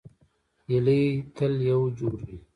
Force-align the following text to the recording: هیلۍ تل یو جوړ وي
هیلۍ 0.67 1.05
تل 1.35 1.53
یو 1.71 1.81
جوړ 1.97 2.15
وي 2.27 2.37